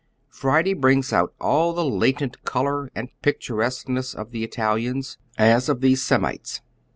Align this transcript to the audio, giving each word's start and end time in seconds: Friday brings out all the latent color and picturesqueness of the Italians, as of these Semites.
Friday 0.31 0.73
brings 0.73 1.13
out 1.13 1.31
all 1.39 1.73
the 1.73 1.85
latent 1.85 2.43
color 2.43 2.89
and 2.95 3.09
picturesqueness 3.21 4.15
of 4.15 4.31
the 4.31 4.43
Italians, 4.43 5.19
as 5.37 5.69
of 5.69 5.81
these 5.81 6.01
Semites. 6.01 6.61